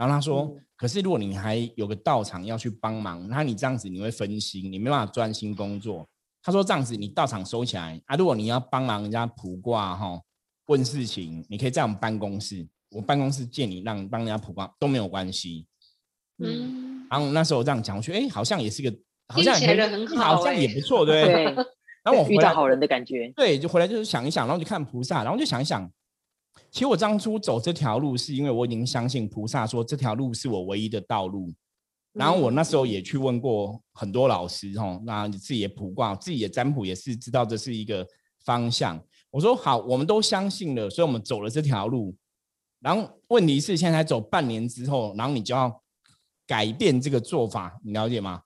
[0.03, 6.09] 然后他说：“可是如果你还有个道场要去帮忙，那你这样子你会分心，你没办法专心工作。”
[6.43, 10.21] 他说：“这样子你道场收起来啊，如果你要帮忙人家卜卦哈，
[10.67, 12.67] 问事情，你可以在我们办公室。
[12.91, 15.67] 我办公室借你让帮人家卜卦都没有关系。
[16.43, 18.95] 嗯，然后那时候这样讲，我觉得哎，好像也是个，
[19.29, 21.45] 好像很好，好像也不错，对不对？
[22.05, 25.88] 然后我遇到好人的感觉，对，就回来就是想一想，然后就看菩萨，然后就想一想，
[26.73, 31.53] 其实我当初走这条路是因为我已经相信菩萨说这条路是我唯一的道路。
[32.15, 38.07] 然后我那时候也去问过很多老师，哈，那你自己也卜卦，自己也占卜，也是知道这是一个
[38.45, 39.03] 方向。
[39.31, 42.15] 我说好，我们都相信了，所以我们走了这条路。
[42.81, 45.83] 然后问题是现在走半年之后，然后你就要
[46.47, 48.43] 改变这个做法，你了解吗？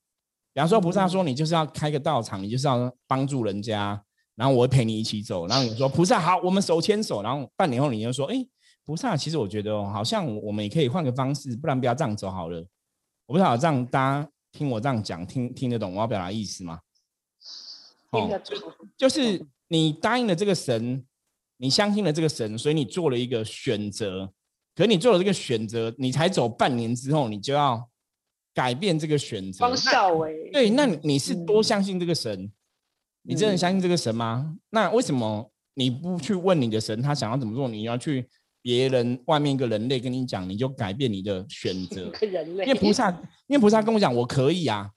[0.53, 4.01] 比方说菩萨说你就是要开个道场，你就是要帮助人家，
[4.37, 5.46] 然后我会陪你一起走。
[5.49, 7.22] 然后你说菩萨好，我们手牵手。
[7.22, 8.46] 然后半年后你就说，哎，
[8.85, 12.64] 菩萨，其实我觉得好像我们也可以换个方式，不然不要这样走好了。
[13.27, 16.81] 我不知道这样大家听我这样讲，听听得懂我要表达意思吗？
[18.12, 18.57] 听得懂。
[18.96, 21.05] 就是你答应了这个神，
[21.57, 24.33] 你相信了这个神，所以你做了一个选择。
[24.75, 27.88] 可你做了这个选择，你才走半年之后，你就要
[28.53, 29.66] 改变这个选择。
[29.66, 30.33] 方效哎。
[30.53, 32.53] 对，那你是多相信这个神？
[33.27, 34.57] 你真的相信这个神吗？
[34.71, 37.69] 那为什么你不去问你的神，他想要怎么做？
[37.69, 38.27] 你要去？
[38.62, 42.11] 别人外面一个人类跟你讲，你就改变你的选择。
[42.21, 43.09] 人类，因为菩萨，
[43.47, 44.91] 因为菩萨跟我讲我可以啊，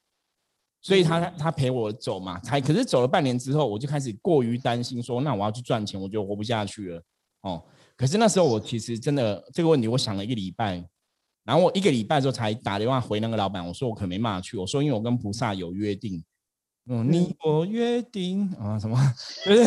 [0.82, 2.40] 所以他他陪我走嘛。
[2.40, 7.04] 才可是走了半年之后，我就开始过于担心，说那我要去赚钱，我就活不下去了。
[7.42, 7.64] 哦，
[7.96, 10.84] 可是那时候我其实真的这个问题，我想了一个礼拜，
[11.44, 16.24] 然后我一个礼拜之后才打电话回那个老板，我说我可没办法去，我说因为我跟菩萨有约定，
[16.92, 18.98] 嗯，你我约定啊什么，
[19.46, 19.64] 就是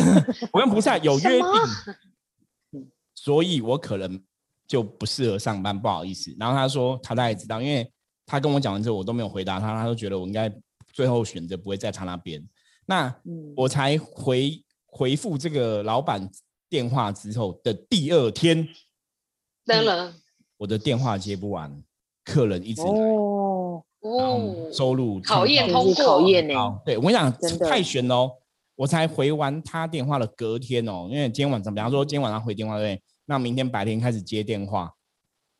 [0.51, 2.83] 我跟菩萨有约定。
[3.15, 4.21] 所以我可能
[4.67, 6.35] 就不适合上班，不好意思。
[6.37, 7.89] 然后他说他大概知道，因为
[8.25, 10.53] 他跟我讲完之后，我都没有回答他，他都觉得我应该
[10.91, 12.45] 最后选择不会在他那边。
[12.85, 13.15] 那
[13.55, 16.29] 我才回回复这个老板
[16.67, 18.67] 电话之后的第二天，
[19.65, 20.13] 登了，
[20.57, 21.81] 我的电话接不完，
[22.25, 23.42] 客人一直来哦
[24.03, 26.53] 哦，收入考验通过考验呢。
[26.85, 28.29] 对我跟你讲，太悬哦！
[28.75, 33.01] 我才回完他电话的隔天哦，因为今天晚上，比方说今天晚上回电话对。
[33.25, 34.91] 那明天白天开始接电话，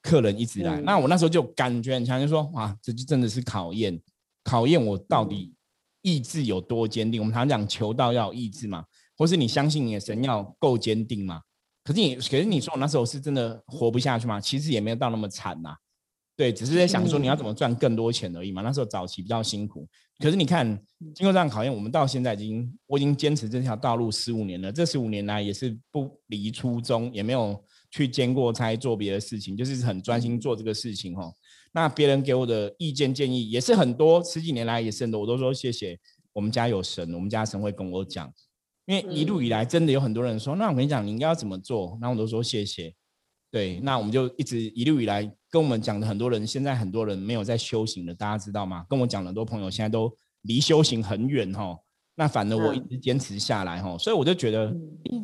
[0.01, 3.97] 客人一直来，那我那时候就感觉很强，就说哇，这就真的是考验，
[4.43, 5.53] 考验我到底
[6.01, 7.21] 意志有多坚定。
[7.21, 8.83] 我们常讲求道要意志嘛，
[9.17, 11.39] 或是你相信你的神要够坚定嘛。
[11.85, 14.41] 可是你，可是你说我那时候是真的活不下去吗？
[14.41, 15.73] 其实也没有到那么惨呐，
[16.35, 18.63] 对，只是在想说你要怎么赚更多钱而已嘛。
[18.63, 20.65] 那时候早期比较辛苦，可是你看
[21.13, 24.71] 经过这样考验，我们到现在已经，我已经坚持这条道路十五年了。
[24.71, 31.31] 这十五年来也是不离初衷，也没有去兼过差做别的事情，就是很专心做这个事情哦。
[31.71, 35.99] 那别人给我的意见建议也是很多，十几年来也是很多，我都说谢谢。
[36.33, 38.33] 我们家有神，我们家神会跟我讲，
[38.87, 41.95] 因为一路以来真的有很多人说，那我跟你讲，你应该要怎么做？
[42.01, 42.91] 那我都说谢谢。
[43.53, 48.83] 对，那我们就一直一路以来跟我们讲的很多人，现在很多人没有在修行的，大家知道吗？
[48.89, 50.11] 跟我讲很多朋友现在都
[50.41, 51.77] 离修行很远哈。
[52.15, 54.75] 那反而我一直坚持下来哈，所以我就觉得，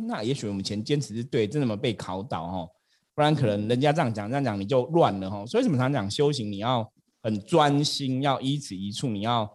[0.07, 2.67] 那也许我们前坚持是对，真的没被考倒哈，
[3.15, 5.43] 不然可能人家这样讲这样讲你就乱了哈。
[5.47, 6.87] 所以怎么常讲修行，你要
[7.23, 9.51] 很专心，要一止一处，你要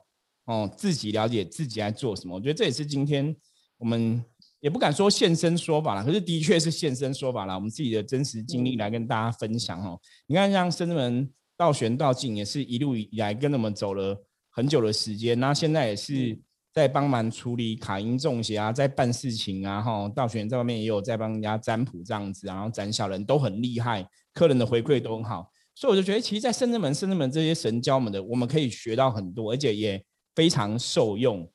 [0.47, 2.35] 哦自己了解自己在做什么。
[2.35, 3.37] 我觉得这也是今天
[3.79, 4.25] 我们。
[4.65, 7.55] 也不敢说现身说法了，可是的确是现身说法了。
[7.55, 10.01] 我们自己的真实经历来跟大家分享哦。
[10.27, 14.17] 你看，像深圳门道玄道静也是一路以来跟我们走了
[14.49, 16.41] 很久的时间，那现在也是
[16.73, 30.03] 在帮忙处理卡因中邪啊，在办事情啊，哈，道玄在外面也有在帮人家占卜这样子，然后斩小人都很厉害，客人的回馈都很好，所以我就觉得，其实，在深圳门、深圳门这些神教我们的，我们可以学到很多，而且也
[30.35, 31.47] 非常受用。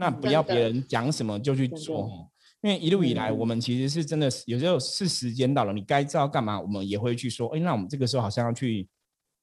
[0.00, 2.28] 那不要别人讲什么就去做。
[2.60, 8.88] 因为一路以来，我们其实是真的，有时候是时间到了，你该知道干嘛，我们也会去说，哎，那我们这个时候好像要去，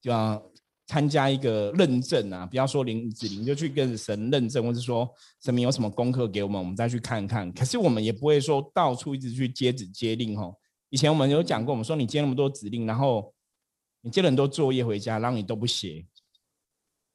[0.02, 0.42] 就要
[0.86, 5.08] 参加一个认证啊，不要说林子林就去跟神认证，或者说
[5.42, 7.50] 神明有什么功课给我们，我们再去看看。
[7.54, 10.54] 可是我们也不会说到处一直去接旨接令吼。
[10.90, 13.32] 以前我们有讲过，我们说你接那么多指令，然后
[14.02, 16.04] 你接了很多作业回家，然后你都不写，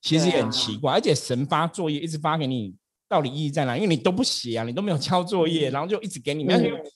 [0.01, 2.75] 其实也很奇怪，而且神发作业一直发给你。
[3.12, 3.76] 到底意义在哪？
[3.76, 6.47] 因为你都不写啊，你都没有交作业，然后就一直给你。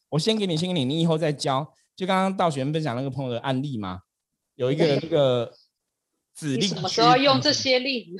[0.07, 1.69] 我先给你，先给你，你以后再交。
[1.93, 3.99] 就刚刚道玄分享那个朋友的案例嘛，
[4.55, 5.51] 有一个那个
[6.33, 8.15] 指令，什么时候用这些令？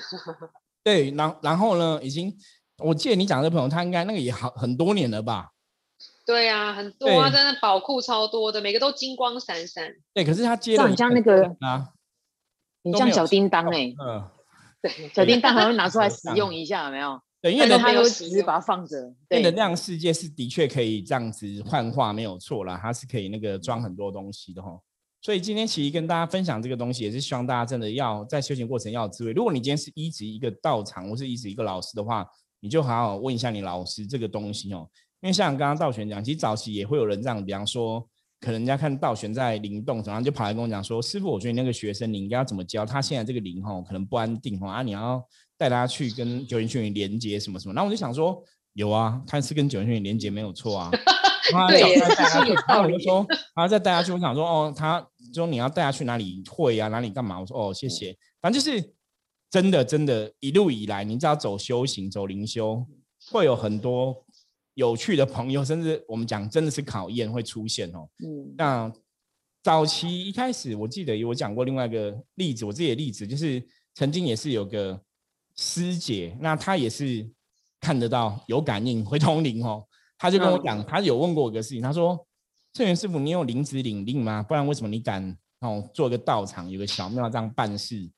[0.83, 2.35] 对，然然后呢，已经
[2.79, 5.51] 我记得你讲这朋友，他应该那个也好很多年了吧？
[6.25, 9.89] 对啊，很多啊，真的宝库超多的，每个都金光闪闪。
[10.13, 11.93] 对，可是他接了很像那个啊，
[12.81, 14.29] 你像小叮当哎，嗯，
[14.81, 17.21] 对，小叮当还会拿出来 使用一下，有没有？
[17.51, 24.79] 因为它有只是把它放着，对，能量世界是的确可以这样子幻化，没有错啦，它是可以那个装很多东西的哈。
[25.21, 29.31] 所以今天其实跟大家分享这个东西，也是希望大家真的要在修行过程要有智慧。
[29.33, 32.25] 如果你今天是一直一个道场，或是一直一个老师的话，
[32.59, 34.87] 你就好好问一下你老师这个东西哦。
[35.21, 38.07] 因为像刚刚道玄讲，其实早期也会有人这样，比方说，
[38.39, 42.85] 可能人家看道玄在灵动，然后就跑来跟我讲说：“师傅，我觉得那个学生你应该要怎么教？
[42.85, 45.25] 他现在这个灵吼可能不安定吼啊，你要
[45.57, 50.91] 带大家去跟九元玄女连接什么什么。”然后我就想说：“有啊，他是跟九元玄女连接没有错啊。
[51.69, 51.95] ”对，
[52.67, 56.87] 然后我就说：“然后再带他去。”我想说：“哦，他说你要带他去哪里会啊？
[56.87, 58.93] 哪里干嘛？”我说：“哦，谢谢。”反正就是
[59.49, 62.85] 真的，真的，一路以来，你只要走修行、走灵修，
[63.31, 64.23] 会有很多。
[64.75, 68.09] 有趣的朋友，甚至我们讲真的是考验会出现哦。
[68.21, 68.91] 嗯，那
[69.63, 75.01] 早期一开始，我记得我讲过另外一个例子，我自己的例子就是曾经也是有个
[75.55, 77.29] 师姐，那她也是
[77.79, 79.85] 看得到有感应会通灵哦。
[80.17, 82.25] 她就跟我讲，她有问过我一个事情，她说
[82.73, 84.43] ：“圣元师傅，你有灵子领令吗？
[84.43, 88.09] 不然为什么你敢哦做个道场，有个小庙这样办事？”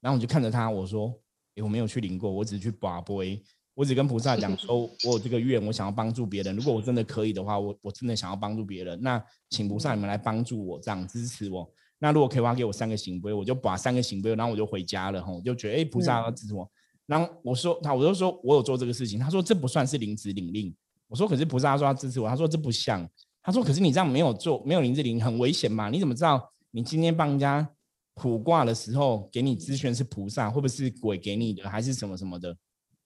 [0.00, 1.12] 然后我就看着她，我说
[1.56, 3.42] ：“诶，我没有去领过，我只是去拔杯。”
[3.76, 6.56] 我只跟菩萨讲说， 我有这个愿，我想要帮助别人。
[6.56, 8.98] 如果我真的可以的话，我我真的想要帮助别人。
[9.02, 11.70] 那请菩萨你们来帮助我，这样支持我。
[11.98, 15.22] 那如果可以的话，给我三个行杯，我就把三个行杯，然后我就回家了。
[15.22, 16.66] 哈，我就觉得，哎，菩萨要支持我。
[17.06, 19.18] 然后我说他，我就说我有做这个事情。
[19.18, 20.74] 他说这不算是灵旨领令。
[21.08, 22.28] 我说可是菩萨说他支持我。
[22.28, 23.08] 他说这不像。
[23.42, 25.88] 他说可是你这样没有做，没有灵旨领很危险嘛？
[25.88, 27.68] 你怎么知道你今天帮人家
[28.14, 32.56] 卜卦的时候给你咨询是菩萨，会不会是鬼给你的，还是什么什么的？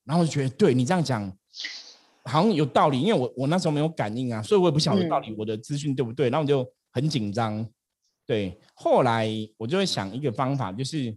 [0.05, 1.31] 然后我就觉得，对你这样讲，
[2.25, 6.31] 好像有道理，因为我我那时候没有感应啊，所以我也不晓得到底我的资讯对不对。
[6.31, 7.69] 然后我就很紧张。
[8.27, 11.15] 对，后来我就会想一个方法，就是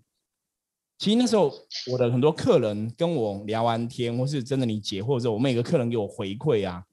[0.98, 1.52] 其实那时候
[1.92, 6.84] 我的很多客人跟我聊完天，或是真的你解惑之后，我每个客人给我回馈啊，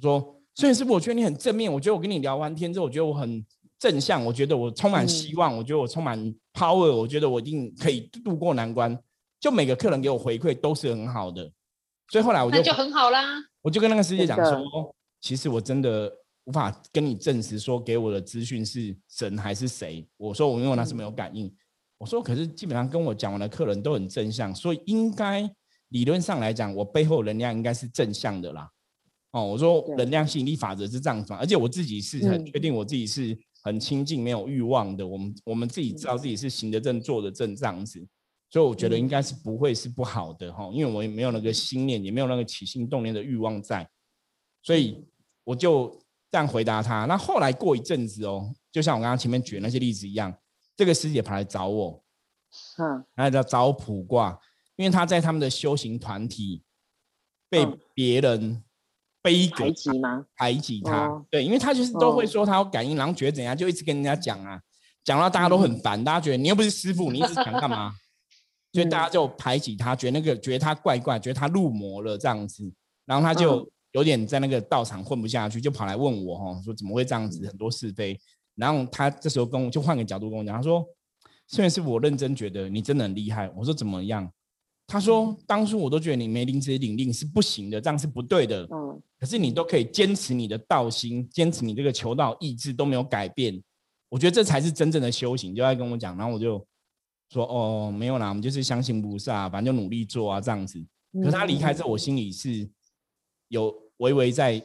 [0.00, 3.44] 说虽然师傅，我觉得你很正面，我觉得我跟你聊完天之后，我觉得我很
[3.78, 6.18] 正向，我觉得我充满希望，我觉得我充满
[6.52, 8.98] power，我觉得我一定可以度过难关。
[9.38, 11.50] 就每个客人给我回馈都是很好的，
[12.10, 13.22] 所以后来我就那就很好啦。
[13.62, 16.12] 我就跟那个师姐讲说，其实我真的
[16.44, 20.06] 无法跟你证实说给我的资讯是神还是谁。
[20.16, 21.50] 我说我因为那是没有感应。
[22.00, 25.48] 我说可是基本上跟我讲完的客人都很正向，所以应该
[25.90, 28.66] 理论上来讲，我背后能量应该是正向的啦。
[29.32, 35.06] 哦，我说能量吸引力法则是这样子，而且我自己是很确定我自己是很清净没有欲望的。
[35.06, 38.04] 我们我们自己知道自己是行得正坐得正这样子。
[38.48, 43.88] 所以我觉得应该是不会是不好的哈，因为我也没有那个心念，也没有那个起心动念的欲望在，
[44.62, 45.04] 所以
[45.44, 45.88] 我就
[46.32, 47.04] 这样回答他。
[47.04, 50.34] 那后来过一阵子哦，就像我刚刚前面举的那些例子一样，
[50.80, 52.02] 这个师姐跑来找我，
[52.78, 54.40] 嗯，来找找卜卦，
[54.76, 56.62] 因为他在他们的修行团体
[57.50, 58.64] 被别人
[59.20, 60.24] 背排挤吗？
[60.34, 64.58] 排挤他，对，因为他就是都会说他有感应，然后觉得怎样，就一直跟人家讲啊，
[65.04, 67.94] 讲到大家都很烦，大家觉得你又不是师傅，你一直讲干嘛？
[68.72, 72.72] 所以大家就排挤他，觉得那个觉得他怪怪，觉得他入魔了这样子，
[73.04, 78.18] 然后他就有点在那个道场混不下去，就跑来问我哈，说怎么会这样子，很多是非。
[78.60, 80.86] 然后他这时候跟我就换个角度跟我讲，他说
[81.48, 84.30] ：“虽然是我认真觉得你真的很厉害。”我说：“怎么样？”
[84.86, 88.68] 他说：“当初我都觉得你没临时领令是不行的，这样是不对的。
[88.70, 93.60] 嗯，可是你都可以坚持你的道心，坚持你这个求道意志都没有改变，
[94.08, 96.64] 我觉得这才是真正的修行。”就在跟我讲，然后我就。
[97.32, 100.84] 说哦，没有啦，我们就是相信菩萨，反正就努力做啊，这样子。
[101.12, 102.68] 可是他离开之后，我心里是
[103.46, 104.60] 有微微在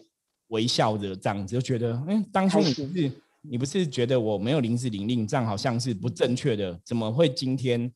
[0.47, 3.11] 微笑着，这样子就觉得，嗯，当初你不是
[3.49, 7.91] 你不是觉得我没有临时领令，这样好像是不正确的，怎么会今天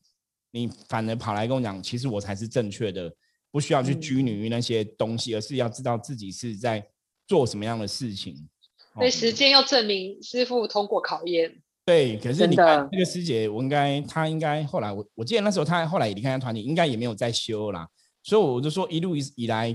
[0.50, 3.12] 你反而跑来跟我讲，其实我才是正确的，
[3.50, 6.86] 不需要去拘泥于那些东西，而是要知道自己是在
[7.26, 8.48] 做什么样的事情。
[8.94, 11.62] 所以时间要证明师傅通过考验。
[11.84, 17.88] 对，可是你看那个师姐，我应该她应该后来我我记得那时候她后来离开团体，应该也没有再修啦。
[18.22, 19.74] 所以我就说一路以以来，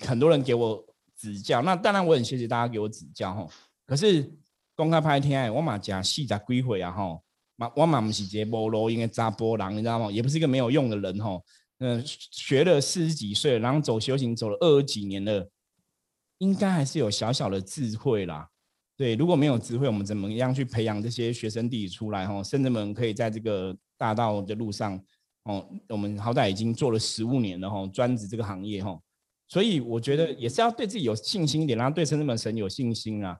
[0.00, 0.84] 很多人给我
[1.16, 3.46] 指教，那当然我很谢谢大家给我指教哈。
[3.86, 4.28] 可是
[4.74, 7.22] 公开拍天，我嘛讲细在归回啊吼，
[7.56, 10.10] 嘛我嘛不是接波罗，应该扎波浪，你知道吗？
[10.10, 11.44] 也不是一个没有用的人吼。
[11.78, 15.50] 嗯，学了四十几岁，然后走修行走了二十几年了，
[16.38, 18.48] 应该还是有小小的智慧啦。
[18.96, 22.24] 对，如果没有智慧，我们怎么样去培养这些学生弟子出来？
[22.24, 24.96] 吼，甚至们可以在这个大道的路上，
[25.42, 29.02] 哦，我们好歹已经做了十五年了，吼，专职这个行业，吼，
[29.48, 33.36] 所以我觉得也是要对自己有信心一点，然后对圣至们神有信心啊。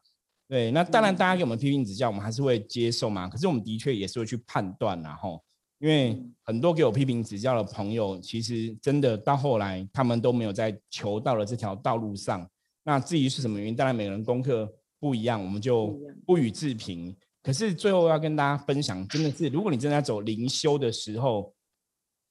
[0.52, 3.26] 对，那当然大家给我们批评指教，我们还是会接受嘛。
[3.26, 5.42] 可是我们的确也是会去判断然后，
[5.78, 12.46] 因为很多给我批评指教的朋友，其实真的到后来，他们都没有在求道的这条道路上。
[12.84, 14.70] 那至于是什么原因，当然每个人功课。
[15.00, 17.16] 不一样，我们就不予置评。
[17.42, 21.52] 可是最后要跟大家分享，真的是，如果你正在走灵修的时候，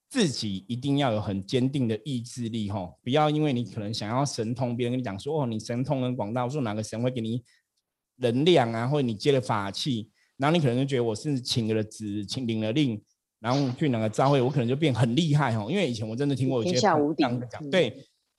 [0.10, 7.44] 自己一定要有很坚定的意志力，哈，不要因为你可能想要神通，别人跟你讲说，哦，你神通很广大，我说哪个神会给你
[8.22, 13.02] 能量啊，或者你接了法器，然后你可能就觉得我是请了旨，请领了令，
[13.40, 17.96] 然后去哪个召会，我可能就变很厉害，哦，因为以前我真的听过有些天下无敌讲，对，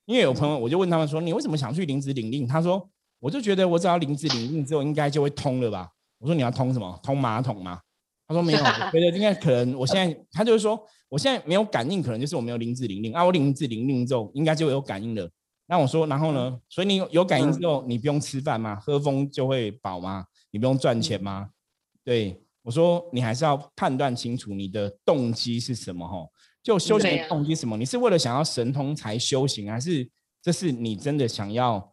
[0.06, 2.46] 因为有朋友我就问他们说，你为什么想去领旨领令？
[2.46, 2.88] 他说，
[3.20, 5.88] 我就觉得我只要领旨领令之后，应该就会通了吧。
[6.18, 7.00] 我说你要通什么？
[7.02, 7.80] 通马桶吗？
[8.28, 8.58] 他说没有，
[8.92, 9.76] 觉得应该可能。
[9.76, 13.24] 我现在他就是说，我现在没有感应，可能就是我没有灵智灵令啊。
[13.24, 15.28] 我灵智灵令之后，应该就有感应了。
[15.72, 16.60] 那我说，然后呢？
[16.68, 18.76] 所以你有感应之后，你不用吃饭吗？
[18.76, 20.26] 喝风就会饱吗？
[20.50, 21.48] 你不用赚钱吗？
[22.04, 26.30] 对我说，你还是要判断清楚你的动机是什么吼。
[26.62, 27.74] 就修行的动机什么？
[27.78, 30.06] 你是为了想要神通才修行，还是
[30.42, 31.90] 这是你真的想要？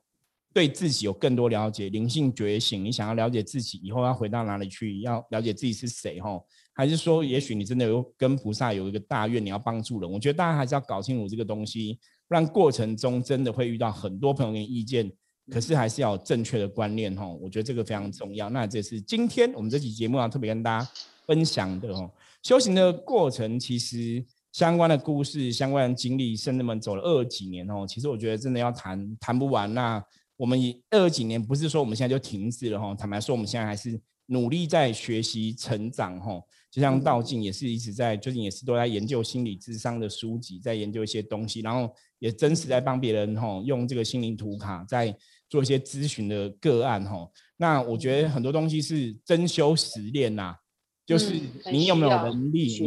[0.52, 6.46] 对自己有更多了解，灵性觉醒，你想要了解自己以后要回到哪里去，要了解自己是谁吼？
[6.74, 10.12] 还是说，也许你真的有跟菩萨有一个大愿，你要帮助人？
[10.12, 12.00] 我觉得大家还是要搞清楚这个东西，
[12.30, 15.12] 不然过程中真的会遇到很多朋友跟意见，
[15.52, 17.28] 可是还是要有正确的观念哈。
[17.28, 18.50] 我觉得这个非常重要。
[18.52, 20.90] 那这是今天我们这期节目要特别跟大家
[21.26, 22.10] 分享的哦。
[22.44, 24.24] 修行的过程其实
[24.54, 27.86] 相关的故事、相关的经历，甚至们走了二几年哦。
[27.86, 30.02] 其实我觉得真的要谈谈不完那。
[30.38, 36.42] 我们以二几年不是说我们现在就停止了哈，坦白说我们现在还是努力在学习成长哈。
[36.72, 45.16] 就像道静也是一直在最近也是都在研究心理智商的书籍，在研究一些东西，然后也真实在帮别人哈用这个心灵图卡在
[45.50, 47.28] 做一些咨询的个案哈。
[47.58, 50.56] 那我觉得很多东西是真修实练呐，
[51.06, 51.34] 就是
[51.72, 52.80] 你有没有能力，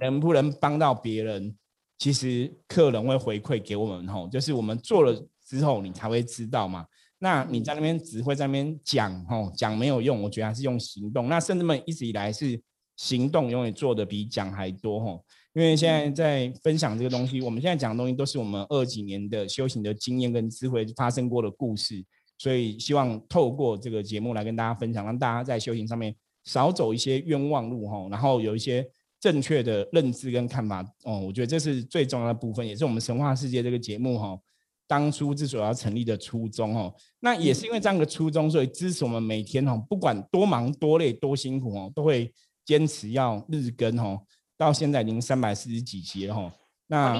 [0.00, 1.54] 能不能帮到别人，
[1.98, 6.86] 其实客人会回馈给我们哈，就是我们做了之后你才会知道嘛。
[7.18, 11.28] 那你在那边只会在那边讲，吼讲没有用，我觉得还是用行动。
[11.28, 12.60] 那甚至们一直以来是
[12.96, 15.24] 行动永远做的比讲还多，吼。
[15.54, 22.04] 因为现在在分享这个东西，我们现在讲的东西都是我们二几年的修行的经验跟智慧发生过的故事，
[22.36, 28.84] 所以希望透过这个节目来跟大家分享，让大家在修行上面少走一些冤枉路，吼，然后有一些
[29.20, 30.84] 正确的认知跟看法。
[31.04, 34.38] 哦，我觉得这是最重要的部分，也是我们神话世界这个节目，哈。
[34.86, 42.30] 当初之所以要成立的初衷哦，那也是因为这样的初衷，所以支持我们每天哦，不管多忙多累多辛苦哦，都会
[42.66, 44.20] 坚持要日更哦。
[44.56, 46.52] 到现在已经三百四十几集了哈。
[46.86, 47.14] 那！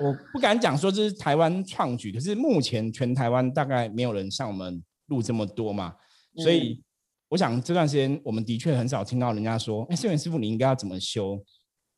[0.00, 5.94] 我不敢讲说这是台湾创举，可是目前全台湾大概没有人像我们录这么多嘛。
[6.38, 6.82] 所以
[7.28, 11.40] 我想这段时间我们的确很少听到人家说：“哎，秀元师傅，你应该要怎么修？”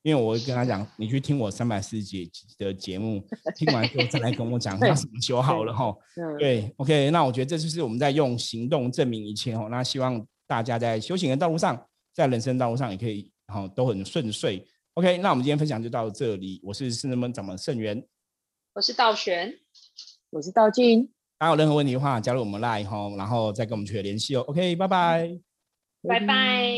[0.02, 3.26] 因为我会跟他讲，你去听我三百四十集的节目，
[3.56, 5.92] 听完之后再来跟我讲要怎么修好了哈。
[6.38, 9.66] 对，OK，那我觉得这就是我们在用行动证明一切哦。
[9.68, 11.84] 那希望大家在修行的道路上，
[12.14, 14.64] 在人生道路上也可以哈都很顺遂。
[14.96, 16.58] OK，那我们今天分享就到这里。
[16.62, 18.02] 我是圣人门掌门圣元，
[18.72, 19.54] 我是道玄，
[20.30, 21.06] 我是道静。
[21.36, 24.40] 大家有任何问题的话，加入我们 Line 哈，然后再跟我们取得联系哦。
[24.46, 25.38] OK，拜拜，
[26.08, 26.72] 拜拜。